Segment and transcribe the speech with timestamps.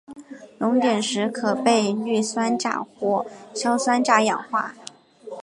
[0.57, 4.73] 熔点时可被氯酸钾或硝酸钾氧化。